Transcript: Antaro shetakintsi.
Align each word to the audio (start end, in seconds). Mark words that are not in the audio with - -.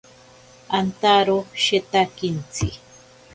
Antaro 0.77 1.37
shetakintsi. 1.63 2.65